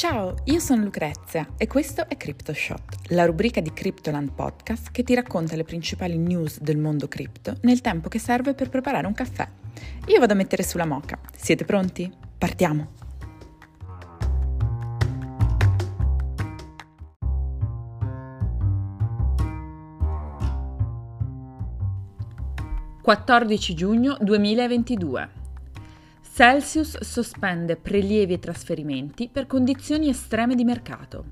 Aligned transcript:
Ciao, 0.00 0.34
io 0.44 0.60
sono 0.60 0.82
Lucrezia 0.84 1.46
e 1.58 1.66
questo 1.66 2.08
è 2.08 2.16
CryptoShot, 2.16 3.10
la 3.10 3.26
rubrica 3.26 3.60
di 3.60 3.70
Cryptoland 3.70 4.32
Podcast 4.32 4.90
che 4.92 5.02
ti 5.02 5.14
racconta 5.14 5.56
le 5.56 5.64
principali 5.64 6.16
news 6.16 6.58
del 6.58 6.78
mondo 6.78 7.06
cripto 7.06 7.58
nel 7.64 7.82
tempo 7.82 8.08
che 8.08 8.18
serve 8.18 8.54
per 8.54 8.70
preparare 8.70 9.06
un 9.06 9.12
caffè. 9.12 9.46
Io 10.06 10.18
vado 10.18 10.32
a 10.32 10.36
mettere 10.36 10.62
sulla 10.62 10.86
moca. 10.86 11.18
Siete 11.36 11.66
pronti? 11.66 12.10
Partiamo! 12.38 12.92
(14 23.02 23.74
giugno 23.74 24.16
2022) 24.18 25.39
Celsius 26.40 26.98
sospende 27.02 27.76
prelievi 27.76 28.32
e 28.32 28.38
trasferimenti 28.38 29.28
per 29.28 29.46
condizioni 29.46 30.08
estreme 30.08 30.54
di 30.54 30.64
mercato. 30.64 31.26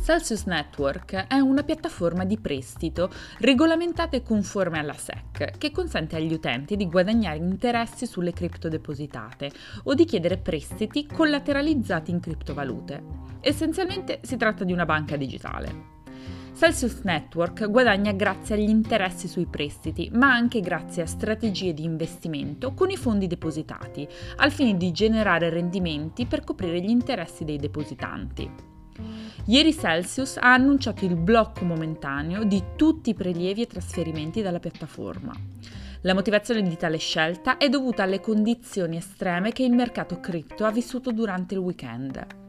Celsius 0.00 0.44
Network 0.44 1.26
è 1.26 1.40
una 1.40 1.64
piattaforma 1.64 2.24
di 2.24 2.38
prestito 2.38 3.10
regolamentata 3.38 4.16
e 4.16 4.22
conforme 4.22 4.78
alla 4.78 4.94
SEC 4.94 5.58
che 5.58 5.72
consente 5.72 6.14
agli 6.14 6.32
utenti 6.32 6.76
di 6.76 6.86
guadagnare 6.88 7.38
interessi 7.38 8.06
sulle 8.06 8.32
cripto 8.32 8.68
depositate 8.68 9.50
o 9.82 9.94
di 9.94 10.04
chiedere 10.04 10.36
prestiti 10.36 11.04
collateralizzati 11.04 12.12
in 12.12 12.20
criptovalute. 12.20 13.02
Essenzialmente 13.40 14.20
si 14.22 14.36
tratta 14.36 14.62
di 14.62 14.72
una 14.72 14.84
banca 14.84 15.16
digitale. 15.16 15.95
Celsius 16.56 17.00
Network 17.02 17.68
guadagna 17.68 18.12
grazie 18.12 18.54
agli 18.54 18.70
interessi 18.70 19.28
sui 19.28 19.44
prestiti, 19.44 20.08
ma 20.14 20.32
anche 20.32 20.60
grazie 20.60 21.02
a 21.02 21.06
strategie 21.06 21.74
di 21.74 21.84
investimento 21.84 22.72
con 22.72 22.88
i 22.88 22.96
fondi 22.96 23.26
depositati, 23.26 24.08
al 24.36 24.50
fine 24.50 24.74
di 24.78 24.90
generare 24.90 25.50
rendimenti 25.50 26.24
per 26.24 26.44
coprire 26.44 26.80
gli 26.80 26.88
interessi 26.88 27.44
dei 27.44 27.58
depositanti. 27.58 28.50
Ieri 29.44 29.74
Celsius 29.74 30.38
ha 30.38 30.54
annunciato 30.54 31.04
il 31.04 31.16
blocco 31.16 31.66
momentaneo 31.66 32.44
di 32.44 32.62
tutti 32.74 33.10
i 33.10 33.14
prelievi 33.14 33.60
e 33.60 33.66
trasferimenti 33.66 34.40
dalla 34.40 34.58
piattaforma. 34.58 35.34
La 36.00 36.14
motivazione 36.14 36.62
di 36.62 36.76
tale 36.78 36.96
scelta 36.96 37.58
è 37.58 37.68
dovuta 37.68 38.04
alle 38.04 38.20
condizioni 38.20 38.96
estreme 38.96 39.52
che 39.52 39.62
il 39.62 39.74
mercato 39.74 40.20
cripto 40.20 40.64
ha 40.64 40.70
vissuto 40.70 41.12
durante 41.12 41.52
il 41.52 41.60
weekend. 41.60 42.45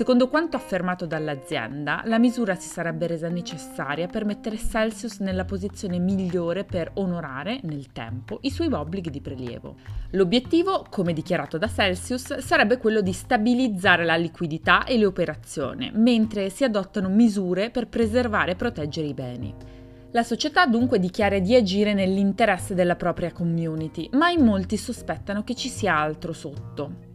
Secondo 0.00 0.28
quanto 0.28 0.56
affermato 0.56 1.04
dall'azienda, 1.04 2.00
la 2.06 2.18
misura 2.18 2.54
si 2.54 2.68
sarebbe 2.68 3.06
resa 3.06 3.28
necessaria 3.28 4.06
per 4.06 4.24
mettere 4.24 4.56
Celsius 4.56 5.18
nella 5.18 5.44
posizione 5.44 5.98
migliore 5.98 6.64
per 6.64 6.92
onorare, 6.94 7.60
nel 7.64 7.92
tempo, 7.92 8.38
i 8.40 8.50
suoi 8.50 8.72
obblighi 8.72 9.10
di 9.10 9.20
prelievo. 9.20 9.74
L'obiettivo, 10.12 10.86
come 10.88 11.12
dichiarato 11.12 11.58
da 11.58 11.68
Celsius, 11.68 12.38
sarebbe 12.38 12.78
quello 12.78 13.02
di 13.02 13.12
stabilizzare 13.12 14.06
la 14.06 14.16
liquidità 14.16 14.84
e 14.84 14.96
le 14.96 15.04
operazioni, 15.04 15.90
mentre 15.92 16.48
si 16.48 16.64
adottano 16.64 17.10
misure 17.10 17.68
per 17.68 17.86
preservare 17.86 18.52
e 18.52 18.56
proteggere 18.56 19.06
i 19.06 19.12
beni. 19.12 19.54
La 20.12 20.22
società 20.22 20.64
dunque 20.64 20.98
dichiara 20.98 21.38
di 21.40 21.54
agire 21.54 21.92
nell'interesse 21.92 22.74
della 22.74 22.96
propria 22.96 23.32
community, 23.32 24.08
ma 24.12 24.30
in 24.30 24.46
molti 24.46 24.78
sospettano 24.78 25.44
che 25.44 25.54
ci 25.54 25.68
sia 25.68 25.94
altro 25.94 26.32
sotto. 26.32 27.08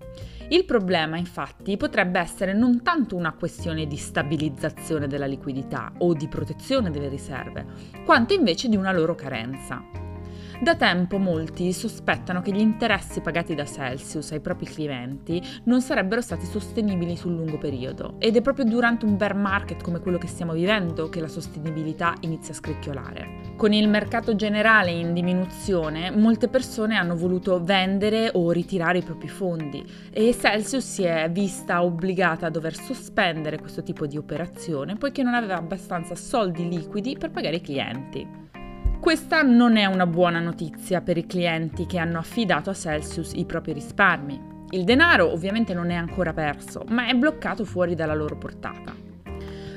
Il 0.50 0.66
problema 0.66 1.18
infatti 1.18 1.76
potrebbe 1.76 2.20
essere 2.20 2.54
non 2.54 2.84
tanto 2.84 3.16
una 3.16 3.34
questione 3.34 3.88
di 3.88 3.98
stabilizzazione 3.98 5.08
della 5.08 5.26
liquidità 5.26 5.92
o 5.98 6.14
di 6.14 6.28
protezione 6.28 6.92
delle 6.92 7.10
riserve, 7.10 7.66
quanto 8.06 8.34
invece 8.34 8.70
di 8.70 8.76
una 8.76 8.92
loro 8.92 9.16
carenza. 9.16 10.05
Da 10.62 10.76
tempo 10.76 11.18
molti 11.18 11.74
sospettano 11.74 12.42
che 12.42 12.52
gli 12.52 12.62
interessi 12.62 13.20
pagati 13.20 13.56
da 13.56 13.66
Celsius 13.66 14.32
ai 14.32 14.40
propri 14.40 14.66
clienti 14.66 15.42
non 15.66 15.82
sarebbero 15.82 16.22
stati 16.22 16.46
sostenibili 16.46 17.18
sul 17.18 17.34
lungo 17.36 17.58
periodo 17.58 18.16
ed 18.20 18.38
è 18.38 18.42
proprio 18.42 18.64
durante 18.64 19.04
un 19.04 19.18
bear 19.18 19.36
market 19.36 19.84
come 19.84 20.00
quello 20.00 20.18
che 20.18 20.28
stiamo 20.28 20.54
vivendo 20.54 21.10
che 21.10 21.20
la 21.20 21.28
sostenibilità 21.28 22.14
inizia 22.22 22.54
a 22.54 22.58
scricchiolare. 22.58 23.54
Con 23.58 23.74
il 23.74 23.90
mercato 23.90 24.36
generale 24.36 24.92
in 24.92 25.14
diminuzione, 25.14 26.10
molte 26.10 26.48
persone 26.48 26.96
hanno 26.96 27.18
voluto 27.18 27.62
vendere 27.62 28.30
o 28.34 28.52
ritirare 28.52 29.00
i 29.00 29.04
propri 29.04 29.28
fondi 29.28 29.86
e 30.10 30.34
Celsius 30.40 30.86
si 30.86 31.04
è 31.04 31.30
vista 31.30 31.84
obbligata 31.84 32.46
a 32.46 32.50
dover 32.50 32.76
sospendere 32.76 33.60
questo 33.60 33.84
tipo 33.84 34.08
di 34.08 34.16
operazione 34.16 34.96
poiché 34.96 35.22
non 35.22 35.34
aveva 35.34 35.58
abbastanza 35.58 36.16
soldi 36.16 36.70
liquidi 36.70 37.18
per 37.18 37.32
pagare 37.32 37.58
i 37.58 37.62
clienti. 37.62 38.44
Questa 39.06 39.44
non 39.44 39.78
è 39.78 39.86
una 39.86 40.08
buona 40.08 40.40
notizia 40.40 41.00
per 41.00 41.16
i 41.16 41.28
clienti 41.28 41.86
che 41.86 42.00
hanno 42.00 42.18
affidato 42.18 42.72
a 42.72 42.74
Celsius 42.74 43.34
i 43.36 43.46
propri 43.46 43.72
risparmi. 43.72 44.66
Il 44.72 44.84
denaro 44.84 45.32
ovviamente 45.32 45.76
non 45.76 45.92
è 45.92 45.94
ancora 45.94 46.34
perso, 46.34 46.84
ma 46.88 47.06
è 47.06 47.14
bloccato 47.14 47.66
fuori 47.66 47.94
dalla 47.94 48.16
loro 48.16 48.36
portata. 48.36 48.96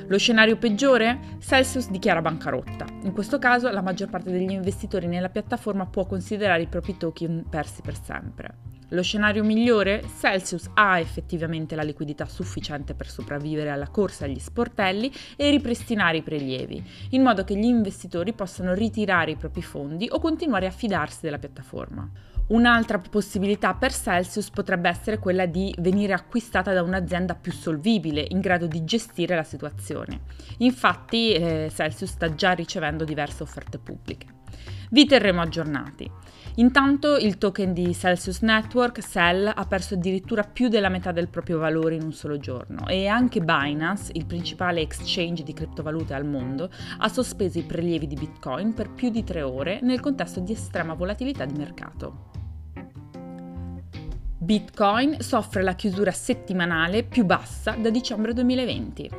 Lo 0.06 0.16
scenario 0.16 0.56
peggiore? 0.56 1.36
Celsius 1.40 1.90
dichiara 1.90 2.22
bancarotta. 2.22 2.86
In 3.02 3.12
questo 3.12 3.38
caso 3.38 3.70
la 3.70 3.82
maggior 3.82 4.08
parte 4.08 4.30
degli 4.30 4.50
investitori 4.50 5.06
nella 5.06 5.28
piattaforma 5.28 5.84
può 5.84 6.06
considerare 6.06 6.62
i 6.62 6.66
propri 6.66 6.96
token 6.96 7.44
persi 7.50 7.82
per 7.82 8.02
sempre. 8.02 8.77
Lo 8.92 9.02
scenario 9.02 9.44
migliore? 9.44 10.02
Celsius 10.18 10.70
ha 10.72 10.98
effettivamente 10.98 11.74
la 11.74 11.82
liquidità 11.82 12.24
sufficiente 12.24 12.94
per 12.94 13.06
sopravvivere 13.08 13.68
alla 13.68 13.88
corsa 13.88 14.24
agli 14.24 14.38
sportelli 14.38 15.12
e 15.36 15.50
ripristinare 15.50 16.18
i 16.18 16.22
prelievi, 16.22 16.82
in 17.10 17.22
modo 17.22 17.44
che 17.44 17.54
gli 17.54 17.64
investitori 17.64 18.32
possano 18.32 18.72
ritirare 18.72 19.32
i 19.32 19.36
propri 19.36 19.60
fondi 19.60 20.08
o 20.10 20.18
continuare 20.18 20.66
a 20.66 20.70
fidarsi 20.70 21.18
della 21.20 21.38
piattaforma. 21.38 22.10
Un'altra 22.48 22.98
possibilità 22.98 23.74
per 23.74 23.92
Celsius 23.92 24.48
potrebbe 24.48 24.88
essere 24.88 25.18
quella 25.18 25.44
di 25.44 25.74
venire 25.80 26.14
acquistata 26.14 26.72
da 26.72 26.82
un'azienda 26.82 27.34
più 27.34 27.52
solvibile, 27.52 28.24
in 28.26 28.40
grado 28.40 28.66
di 28.66 28.84
gestire 28.84 29.36
la 29.36 29.42
situazione. 29.42 30.20
Infatti 30.58 31.34
eh, 31.34 31.70
Celsius 31.70 32.12
sta 32.12 32.34
già 32.34 32.52
ricevendo 32.52 33.04
diverse 33.04 33.42
offerte 33.42 33.76
pubbliche. 33.76 34.37
Vi 34.90 35.06
terremo 35.06 35.40
aggiornati. 35.40 36.10
Intanto 36.58 37.16
il 37.16 37.38
token 37.38 37.72
di 37.72 37.94
Celsius 37.94 38.40
Network, 38.40 39.00
Cell, 39.00 39.46
ha 39.46 39.64
perso 39.66 39.94
addirittura 39.94 40.42
più 40.42 40.68
della 40.68 40.88
metà 40.88 41.12
del 41.12 41.28
proprio 41.28 41.58
valore 41.58 41.94
in 41.94 42.02
un 42.02 42.12
solo 42.12 42.38
giorno 42.38 42.86
e 42.88 43.06
anche 43.06 43.40
Binance, 43.40 44.10
il 44.14 44.26
principale 44.26 44.80
exchange 44.80 45.44
di 45.44 45.52
criptovalute 45.52 46.14
al 46.14 46.24
mondo, 46.26 46.68
ha 46.98 47.08
sospeso 47.08 47.58
i 47.60 47.62
prelievi 47.62 48.08
di 48.08 48.16
Bitcoin 48.16 48.74
per 48.74 48.90
più 48.90 49.10
di 49.10 49.22
tre 49.22 49.42
ore 49.42 49.78
nel 49.82 50.00
contesto 50.00 50.40
di 50.40 50.52
estrema 50.52 50.94
volatilità 50.94 51.44
di 51.44 51.54
mercato. 51.54 52.30
Bitcoin 54.40 55.20
soffre 55.20 55.62
la 55.62 55.74
chiusura 55.74 56.10
settimanale 56.10 57.04
più 57.04 57.24
bassa 57.24 57.72
da 57.72 57.90
dicembre 57.90 58.32
2020. 58.32 59.10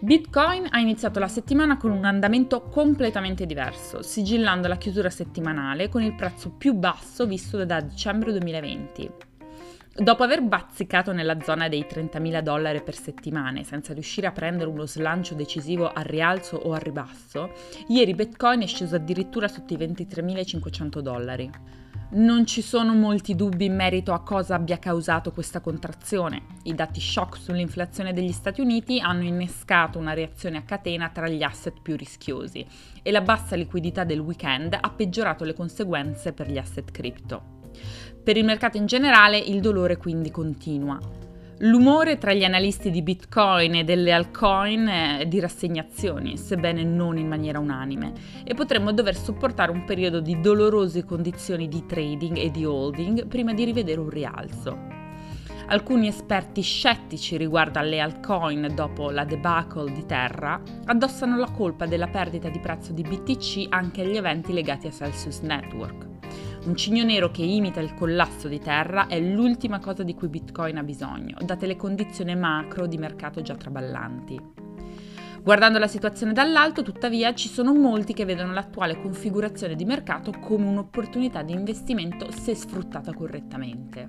Bitcoin 0.00 0.66
ha 0.70 0.78
iniziato 0.78 1.18
la 1.18 1.28
settimana 1.28 1.78
con 1.78 1.90
un 1.90 2.04
andamento 2.04 2.62
completamente 2.62 3.46
diverso, 3.46 4.02
sigillando 4.02 4.68
la 4.68 4.76
chiusura 4.76 5.08
settimanale 5.08 5.88
con 5.88 6.02
il 6.02 6.14
prezzo 6.14 6.50
più 6.50 6.74
basso 6.74 7.26
visto 7.26 7.64
da 7.64 7.80
dicembre 7.80 8.32
2020. 8.32 9.10
Dopo 9.98 10.22
aver 10.22 10.42
bazzicato 10.42 11.12
nella 11.12 11.40
zona 11.40 11.68
dei 11.68 11.86
30.000 11.88 12.40
dollari 12.40 12.82
per 12.82 12.94
settimane 12.94 13.64
senza 13.64 13.94
riuscire 13.94 14.26
a 14.26 14.32
prendere 14.32 14.68
uno 14.68 14.84
slancio 14.84 15.34
decisivo 15.34 15.90
al 15.90 16.04
rialzo 16.04 16.56
o 16.56 16.74
al 16.74 16.80
ribasso, 16.80 17.52
ieri 17.88 18.14
Bitcoin 18.14 18.60
è 18.60 18.66
sceso 18.66 18.96
addirittura 18.96 19.48
sotto 19.48 19.72
i 19.72 19.78
23.500 19.78 20.98
dollari. 20.98 21.50
Non 22.08 22.46
ci 22.46 22.62
sono 22.62 22.94
molti 22.94 23.34
dubbi 23.34 23.64
in 23.64 23.74
merito 23.74 24.12
a 24.12 24.22
cosa 24.22 24.54
abbia 24.54 24.78
causato 24.78 25.32
questa 25.32 25.58
contrazione. 25.60 26.42
I 26.62 26.74
dati 26.74 27.00
shock 27.00 27.36
sull'inflazione 27.36 28.12
degli 28.12 28.30
Stati 28.30 28.60
Uniti 28.60 29.00
hanno 29.00 29.24
innescato 29.24 29.98
una 29.98 30.12
reazione 30.12 30.58
a 30.58 30.62
catena 30.62 31.08
tra 31.08 31.28
gli 31.28 31.42
asset 31.42 31.80
più 31.82 31.96
rischiosi 31.96 32.64
e 33.02 33.10
la 33.10 33.22
bassa 33.22 33.56
liquidità 33.56 34.04
del 34.04 34.20
weekend 34.20 34.78
ha 34.80 34.90
peggiorato 34.90 35.42
le 35.42 35.54
conseguenze 35.54 36.32
per 36.32 36.48
gli 36.48 36.58
asset 36.58 36.92
cripto. 36.92 37.54
Per 38.22 38.36
il 38.36 38.44
mercato 38.44 38.76
in 38.76 38.86
generale 38.86 39.36
il 39.38 39.60
dolore 39.60 39.96
quindi 39.96 40.30
continua. 40.30 41.15
L'umore 41.60 42.18
tra 42.18 42.34
gli 42.34 42.44
analisti 42.44 42.90
di 42.90 43.00
Bitcoin 43.00 43.76
e 43.76 43.84
delle 43.84 44.12
altcoin 44.12 44.86
è 44.88 45.26
di 45.26 45.40
rassegnazioni, 45.40 46.36
sebbene 46.36 46.82
non 46.82 47.16
in 47.16 47.28
maniera 47.28 47.58
unanime, 47.58 48.12
e 48.44 48.52
potremmo 48.52 48.92
dover 48.92 49.16
sopportare 49.16 49.70
un 49.70 49.84
periodo 49.84 50.20
di 50.20 50.38
dolorose 50.38 51.06
condizioni 51.06 51.66
di 51.66 51.86
trading 51.86 52.36
e 52.36 52.50
di 52.50 52.66
holding 52.66 53.26
prima 53.26 53.54
di 53.54 53.64
rivedere 53.64 54.00
un 54.00 54.10
rialzo. 54.10 54.78
Alcuni 55.68 56.08
esperti 56.08 56.60
scettici 56.60 57.38
riguardo 57.38 57.78
alle 57.78 58.00
altcoin 58.00 58.72
dopo 58.74 59.10
la 59.10 59.24
debacle 59.24 59.90
di 59.92 60.04
Terra 60.04 60.60
addossano 60.84 61.38
la 61.38 61.50
colpa 61.50 61.86
della 61.86 62.08
perdita 62.08 62.50
di 62.50 62.60
prezzo 62.60 62.92
di 62.92 63.02
BTC 63.02 63.68
anche 63.70 64.02
agli 64.02 64.16
eventi 64.16 64.52
legati 64.52 64.88
a 64.88 64.92
Celsius 64.92 65.40
Network. 65.40 66.05
Un 66.66 66.74
cigno 66.74 67.04
nero 67.04 67.30
che 67.30 67.42
imita 67.42 67.78
il 67.78 67.94
collasso 67.94 68.48
di 68.48 68.58
terra 68.58 69.06
è 69.06 69.20
l'ultima 69.20 69.78
cosa 69.78 70.02
di 70.02 70.14
cui 70.14 70.26
Bitcoin 70.26 70.78
ha 70.78 70.82
bisogno, 70.82 71.36
date 71.44 71.64
le 71.64 71.76
condizioni 71.76 72.34
macro 72.34 72.88
di 72.88 72.98
mercato 72.98 73.40
già 73.40 73.54
traballanti. 73.54 74.36
Guardando 75.44 75.78
la 75.78 75.86
situazione 75.86 76.32
dall'alto, 76.32 76.82
tuttavia, 76.82 77.32
ci 77.34 77.48
sono 77.48 77.72
molti 77.72 78.14
che 78.14 78.24
vedono 78.24 78.52
l'attuale 78.52 79.00
configurazione 79.00 79.76
di 79.76 79.84
mercato 79.84 80.32
come 80.40 80.66
un'opportunità 80.66 81.42
di 81.42 81.52
investimento 81.52 82.32
se 82.32 82.56
sfruttata 82.56 83.14
correttamente. 83.14 84.08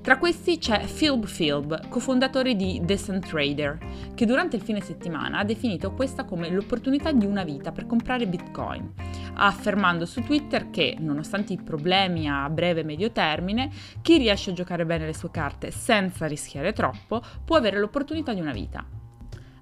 Tra 0.00 0.16
questi 0.16 0.56
c'è 0.56 0.82
Philb 0.86 1.26
Philb, 1.26 1.88
cofondatore 1.88 2.56
di 2.56 2.80
Decent 2.82 3.28
Trader, 3.28 3.78
che 4.14 4.24
durante 4.24 4.56
il 4.56 4.62
fine 4.62 4.80
settimana 4.80 5.40
ha 5.40 5.44
definito 5.44 5.92
questa 5.92 6.24
come 6.24 6.48
l'opportunità 6.48 7.12
di 7.12 7.26
una 7.26 7.44
vita 7.44 7.72
per 7.72 7.84
comprare 7.84 8.26
Bitcoin, 8.26 8.90
affermando 9.34 10.06
su 10.06 10.22
Twitter 10.22 10.70
che, 10.70 10.96
nonostante 10.98 11.52
i 11.52 11.62
problemi 11.62 12.28
a 12.28 12.48
breve 12.48 12.80
e 12.80 12.84
medio 12.84 13.10
termine, 13.10 13.70
chi 14.02 14.18
riesce 14.18 14.50
a 14.50 14.54
giocare 14.54 14.86
bene 14.86 15.06
le 15.06 15.14
sue 15.14 15.30
carte 15.30 15.70
senza 15.70 16.26
rischiare 16.26 16.72
troppo 16.72 17.22
può 17.44 17.56
avere 17.56 17.78
l'opportunità 17.78 18.32
di 18.34 18.40
una 18.40 18.52
vita. 18.52 18.84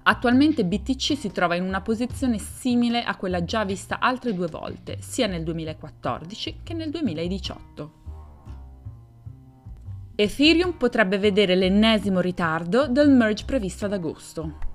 Attualmente 0.03 0.65
BTC 0.65 1.17
si 1.17 1.31
trova 1.31 1.55
in 1.55 1.63
una 1.63 1.81
posizione 1.81 2.39
simile 2.39 3.03
a 3.03 3.15
quella 3.15 3.43
già 3.43 3.63
vista 3.63 3.99
altre 3.99 4.33
due 4.33 4.47
volte, 4.47 4.97
sia 5.01 5.27
nel 5.27 5.43
2014 5.43 6.61
che 6.63 6.73
nel 6.73 6.89
2018. 6.89 7.93
Ethereum 10.15 10.73
potrebbe 10.73 11.17
vedere 11.17 11.55
l'ennesimo 11.55 12.19
ritardo 12.19 12.87
del 12.87 13.09
merge 13.09 13.45
previsto 13.45 13.85
ad 13.85 13.93
agosto. 13.93 14.68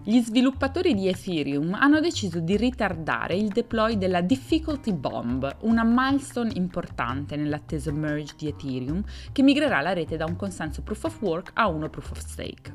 Gli 0.00 0.20
sviluppatori 0.20 0.94
di 0.94 1.06
Ethereum 1.06 1.74
hanno 1.74 2.00
deciso 2.00 2.40
di 2.40 2.56
ritardare 2.56 3.36
il 3.36 3.48
deploy 3.48 3.98
della 3.98 4.22
Difficulty 4.22 4.92
Bomb, 4.92 5.48
una 5.60 5.84
milestone 5.84 6.52
importante 6.54 7.36
nell'atteso 7.36 7.92
merge 7.92 8.34
di 8.36 8.48
Ethereum 8.48 9.04
che 9.30 9.42
migrerà 9.42 9.80
la 9.80 9.92
rete 9.92 10.16
da 10.16 10.24
un 10.24 10.34
consenso 10.34 10.82
proof 10.82 11.04
of 11.04 11.20
work 11.20 11.50
a 11.54 11.68
uno 11.68 11.88
proof 11.88 12.10
of 12.10 12.18
stake. 12.18 12.74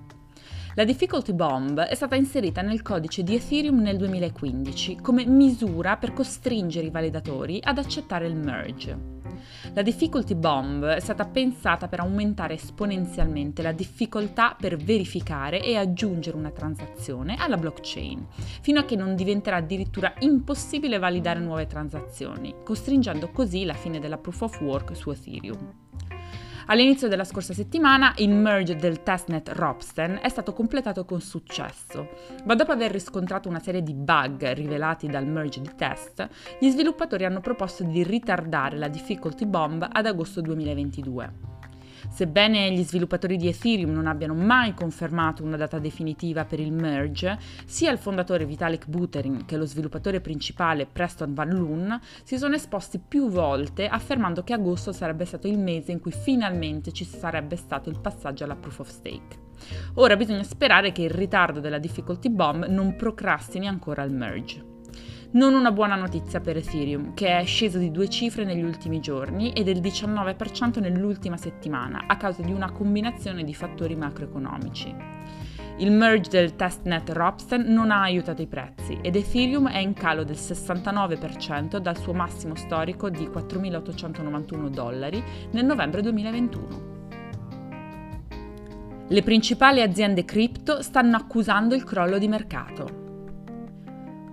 La 0.75 0.85
difficulty 0.85 1.33
bomb 1.33 1.79
è 1.79 1.95
stata 1.95 2.15
inserita 2.15 2.61
nel 2.61 2.83
codice 2.83 3.23
di 3.23 3.33
Ethereum 3.33 3.81
nel 3.81 3.97
2015 3.97 4.97
come 5.01 5.25
misura 5.25 5.97
per 5.97 6.13
costringere 6.13 6.85
i 6.85 6.91
validatori 6.91 7.59
ad 7.63 7.79
accettare 7.79 8.27
il 8.27 8.35
merge. 8.35 9.16
La 9.73 9.81
difficulty 9.81 10.35
bomb 10.35 10.85
è 10.85 10.99
stata 10.99 11.25
pensata 11.25 11.87
per 11.87 11.99
aumentare 11.99 12.55
esponenzialmente 12.55 13.61
la 13.61 13.71
difficoltà 13.71 14.55
per 14.59 14.77
verificare 14.77 15.61
e 15.61 15.75
aggiungere 15.75 16.37
una 16.37 16.51
transazione 16.51 17.35
alla 17.37 17.57
blockchain, 17.57 18.25
fino 18.61 18.79
a 18.79 18.85
che 18.85 18.95
non 18.95 19.15
diventerà 19.15 19.57
addirittura 19.57 20.13
impossibile 20.19 20.97
validare 20.99 21.39
nuove 21.39 21.67
transazioni, 21.67 22.55
costringendo 22.63 23.29
così 23.31 23.65
la 23.65 23.73
fine 23.73 23.99
della 23.99 24.17
proof 24.17 24.41
of 24.41 24.61
work 24.61 24.95
su 24.95 25.11
Ethereum. 25.11 25.73
All'inizio 26.69 27.07
della 27.07 27.23
scorsa 27.23 27.53
settimana 27.53 28.13
il 28.17 28.29
merge 28.29 28.75
del 28.75 29.01
testnet 29.01 29.47
Ropsten 29.53 30.19
è 30.21 30.27
stato 30.27 30.51
completato 30.51 31.05
con 31.05 31.21
successo, 31.21 32.09
ma 32.43 32.55
dopo 32.55 32.73
aver 32.73 32.91
riscontrato 32.91 33.47
una 33.47 33.61
serie 33.61 33.81
di 33.81 33.93
bug 33.93 34.51
rivelati 34.51 35.07
dal 35.07 35.25
merge 35.25 35.61
di 35.61 35.71
test, 35.77 36.27
gli 36.59 36.69
sviluppatori 36.69 37.23
hanno 37.23 37.39
proposto 37.39 37.83
di 37.83 38.03
ritardare 38.03 38.77
la 38.77 38.89
difficulty 38.89 39.45
bomb 39.45 39.87
ad 39.89 40.05
agosto 40.05 40.41
2022. 40.41 41.56
Sebbene 42.09 42.71
gli 42.71 42.83
sviluppatori 42.83 43.37
di 43.37 43.47
Ethereum 43.47 43.91
non 43.91 44.07
abbiano 44.07 44.33
mai 44.33 44.73
confermato 44.73 45.43
una 45.43 45.57
data 45.57 45.79
definitiva 45.79 46.45
per 46.45 46.59
il 46.59 46.71
merge, 46.71 47.37
sia 47.65 47.91
il 47.91 47.97
fondatore 47.97 48.45
Vitalik 48.45 48.87
Buterin 48.87 49.45
che 49.45 49.57
lo 49.57 49.65
sviluppatore 49.65 50.21
principale 50.21 50.85
Preston 50.85 51.33
Van 51.33 51.49
Loon 51.49 51.99
si 52.23 52.37
sono 52.37 52.55
esposti 52.55 52.99
più 52.99 53.29
volte 53.29 53.87
affermando 53.87 54.43
che 54.43 54.53
agosto 54.53 54.91
sarebbe 54.91 55.25
stato 55.25 55.47
il 55.47 55.57
mese 55.57 55.91
in 55.91 55.99
cui 55.99 56.11
finalmente 56.11 56.91
ci 56.91 57.05
sarebbe 57.05 57.55
stato 57.55 57.89
il 57.89 57.99
passaggio 57.99 58.43
alla 58.43 58.55
proof 58.55 58.79
of 58.79 58.89
stake. 58.89 59.45
Ora 59.95 60.15
bisogna 60.15 60.43
sperare 60.43 60.91
che 60.91 61.01
il 61.01 61.09
ritardo 61.09 61.59
della 61.59 61.79
difficulty 61.79 62.29
bomb 62.29 62.65
non 62.67 62.95
procrastini 62.95 63.67
ancora 63.67 64.03
il 64.03 64.13
merge. 64.13 64.75
Non 65.37 65.53
una 65.53 65.71
buona 65.71 65.93
notizia 65.93 66.39
per 66.39 66.57
Ethereum, 66.57 67.13
che 67.13 67.37
è 67.37 67.45
sceso 67.45 67.77
di 67.77 67.91
due 67.91 68.09
cifre 68.09 68.43
negli 68.43 68.63
ultimi 68.63 68.99
giorni 68.99 69.53
e 69.53 69.63
del 69.63 69.81
19% 69.81 70.79
nell'ultima 70.79 71.37
settimana, 71.37 72.05
a 72.07 72.17
causa 72.17 72.41
di 72.41 72.51
una 72.51 72.71
combinazione 72.71 73.43
di 73.43 73.53
fattori 73.53 73.95
macroeconomici. 73.95 74.95
Il 75.77 75.91
merge 75.91 76.31
del 76.31 76.55
testnet 76.55 77.11
Ropsten 77.11 77.71
non 77.71 77.91
ha 77.91 78.01
aiutato 78.01 78.41
i 78.41 78.47
prezzi 78.47 78.97
ed 78.99 79.15
Ethereum 79.15 79.69
è 79.69 79.77
in 79.77 79.93
calo 79.93 80.23
del 80.23 80.37
69% 80.37 81.77
dal 81.77 81.99
suo 81.99 82.13
massimo 82.13 82.55
storico 82.55 83.11
di 83.11 83.27
4.891 83.27 84.69
dollari 84.69 85.23
nel 85.51 85.65
novembre 85.65 86.01
2021. 86.01 86.95
Le 89.07 89.21
principali 89.21 89.83
aziende 89.83 90.25
cripto 90.25 90.81
stanno 90.81 91.15
accusando 91.15 91.75
il 91.75 91.83
crollo 91.83 92.17
di 92.17 92.27
mercato. 92.27 93.05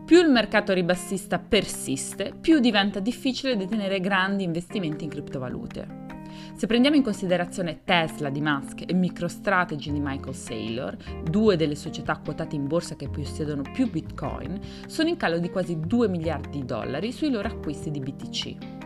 Più 0.05 0.21
il 0.21 0.29
mercato 0.29 0.75
ribassista 0.75 1.39
persiste, 1.39 2.35
più 2.39 2.59
diventa 2.59 3.01
difficile 3.01 3.57
detenere 3.57 4.01
grandi 4.01 4.45
investimenti 4.45 5.05
in 5.05 5.11
criptovalute. 5.11 6.03
Se 6.55 6.67
prendiamo 6.67 6.97
in 6.97 7.03
considerazione 7.03 7.81
Tesla 7.85 8.29
di 8.29 8.43
Musk 8.43 8.83
e 8.87 8.93
MicroStrategy 8.93 9.91
di 9.91 10.01
Michael 10.01 10.35
Saylor, 10.35 10.95
due 11.23 11.57
delle 11.57 11.75
società 11.75 12.19
quotate 12.19 12.55
in 12.55 12.67
borsa 12.67 12.97
che 12.97 13.09
possiedono 13.09 13.63
più 13.63 13.91
Bitcoin, 13.91 14.61
sono 14.87 15.09
in 15.09 15.17
calo 15.17 15.39
di 15.39 15.49
quasi 15.49 15.81
2 15.81 16.07
miliardi 16.09 16.59
di 16.61 16.67
dollari 16.67 17.11
sui 17.11 17.31
loro 17.31 17.49
acquisti 17.49 17.91
di 17.91 18.01
BTC. 18.01 18.84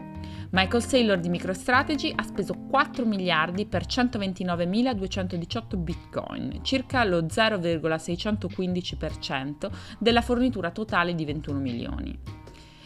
Michael 0.50 0.82
Saylor 0.82 1.20
di 1.20 1.28
MicroStrategy 1.28 2.10
ha 2.14 2.22
speso 2.22 2.54
4 2.54 3.04
miliardi 3.04 3.66
per 3.66 3.84
129.218 3.84 5.76
bitcoin, 5.76 6.60
circa 6.62 7.04
lo 7.04 7.24
0,615% 7.24 9.70
della 9.98 10.22
fornitura 10.22 10.70
totale 10.70 11.14
di 11.14 11.26
21 11.26 11.58
milioni. 11.58 12.18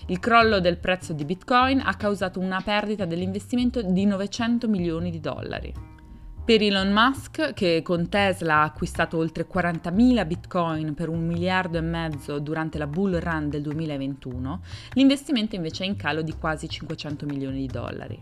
Il 0.06 0.18
crollo 0.18 0.58
del 0.58 0.78
prezzo 0.78 1.12
di 1.12 1.24
bitcoin 1.24 1.80
ha 1.84 1.94
causato 1.94 2.40
una 2.40 2.60
perdita 2.60 3.04
dell'investimento 3.04 3.80
di 3.80 4.06
900 4.06 4.66
milioni 4.66 5.12
di 5.12 5.20
dollari. 5.20 5.91
Per 6.44 6.60
Elon 6.60 6.90
Musk, 6.90 7.54
che 7.54 7.82
con 7.84 8.08
Tesla 8.08 8.56
ha 8.56 8.62
acquistato 8.64 9.16
oltre 9.16 9.46
40.000 9.46 10.26
bitcoin 10.26 10.92
per 10.92 11.08
un 11.08 11.24
miliardo 11.24 11.78
e 11.78 11.82
mezzo 11.82 12.40
durante 12.40 12.78
la 12.78 12.88
bull 12.88 13.20
run 13.20 13.48
del 13.48 13.62
2021, 13.62 14.60
l'investimento 14.94 15.54
invece 15.54 15.84
è 15.84 15.86
in 15.86 15.94
calo 15.94 16.20
di 16.20 16.32
quasi 16.32 16.68
500 16.68 17.26
milioni 17.26 17.60
di 17.60 17.66
dollari. 17.68 18.20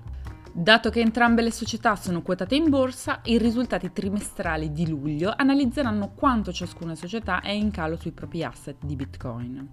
Dato 0.52 0.90
che 0.90 1.00
entrambe 1.00 1.40
le 1.40 1.50
società 1.50 1.96
sono 1.96 2.20
quotate 2.20 2.56
in 2.56 2.68
borsa, 2.68 3.20
i 3.24 3.38
risultati 3.38 3.90
trimestrali 3.90 4.70
di 4.70 4.86
luglio 4.86 5.32
analizzeranno 5.34 6.12
quanto 6.14 6.52
ciascuna 6.52 6.94
società 6.94 7.40
è 7.40 7.52
in 7.52 7.70
calo 7.70 7.96
sui 7.96 8.12
propri 8.12 8.44
asset 8.44 8.76
di 8.84 8.96
bitcoin. 8.96 9.66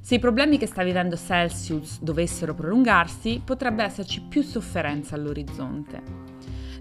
Se 0.00 0.14
i 0.14 0.18
problemi 0.18 0.56
che 0.56 0.66
sta 0.66 0.82
vivendo 0.82 1.18
Celsius 1.18 2.00
dovessero 2.00 2.54
prolungarsi, 2.54 3.42
potrebbe 3.44 3.84
esserci 3.84 4.22
più 4.22 4.40
sofferenza 4.40 5.16
all'orizzonte. 5.16 6.31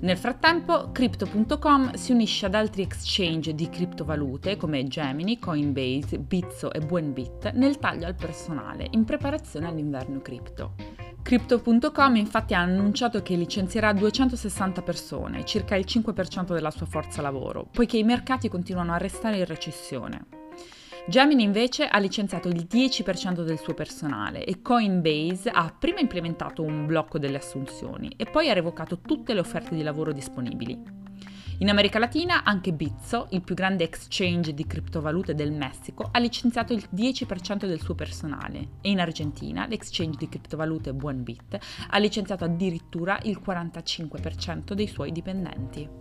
Nel 0.01 0.17
frattempo, 0.17 0.91
Crypto.com 0.91 1.93
si 1.93 2.11
unisce 2.11 2.47
ad 2.47 2.55
altri 2.55 2.81
exchange 2.81 3.53
di 3.53 3.69
criptovalute 3.69 4.57
come 4.57 4.87
Gemini, 4.87 5.37
Coinbase, 5.37 6.17
Bitso 6.17 6.73
e 6.73 6.79
Buenbit 6.79 7.51
nel 7.51 7.77
taglio 7.77 8.07
al 8.07 8.15
personale 8.15 8.87
in 8.91 9.03
preparazione 9.03 9.67
all'inverno 9.67 10.19
cripto. 10.19 10.73
Crypto.com 11.21 12.15
infatti 12.15 12.55
ha 12.55 12.61
annunciato 12.61 13.21
che 13.21 13.35
licenzierà 13.35 13.93
260 13.93 14.81
persone, 14.81 15.45
circa 15.45 15.75
il 15.75 15.85
5% 15.87 16.51
della 16.51 16.71
sua 16.71 16.87
forza 16.87 17.21
lavoro, 17.21 17.67
poiché 17.71 17.97
i 17.97 18.03
mercati 18.03 18.49
continuano 18.49 18.93
a 18.93 18.97
restare 18.97 19.37
in 19.37 19.45
recessione. 19.45 20.40
Gemini 21.07 21.43
invece 21.43 21.87
ha 21.87 21.97
licenziato 21.97 22.47
il 22.47 22.67
10% 22.69 23.43
del 23.43 23.59
suo 23.59 23.73
personale 23.73 24.45
e 24.45 24.61
Coinbase 24.61 25.49
ha 25.49 25.73
prima 25.77 25.99
implementato 25.99 26.61
un 26.61 26.85
blocco 26.85 27.17
delle 27.17 27.37
assunzioni 27.37 28.13
e 28.15 28.25
poi 28.25 28.49
ha 28.49 28.53
revocato 28.53 28.99
tutte 28.99 29.33
le 29.33 29.39
offerte 29.39 29.75
di 29.75 29.81
lavoro 29.81 30.13
disponibili. 30.13 30.99
In 31.57 31.69
America 31.69 31.99
Latina 31.99 32.43
anche 32.43 32.71
Bitso, 32.71 33.27
il 33.31 33.41
più 33.41 33.55
grande 33.55 33.83
exchange 33.83 34.53
di 34.53 34.65
criptovalute 34.65 35.35
del 35.35 35.51
Messico, 35.51 36.09
ha 36.11 36.17
licenziato 36.17 36.73
il 36.73 36.87
10% 36.91 37.65
del 37.65 37.81
suo 37.81 37.93
personale 37.93 38.69
e 38.81 38.89
in 38.89 38.99
Argentina 38.99 39.67
l'exchange 39.67 40.17
di 40.17 40.29
criptovalute 40.29 40.93
Buenbit 40.93 41.57
ha 41.89 41.97
licenziato 41.97 42.45
addirittura 42.45 43.19
il 43.23 43.39
45% 43.43 44.73
dei 44.73 44.87
suoi 44.87 45.11
dipendenti. 45.11 46.00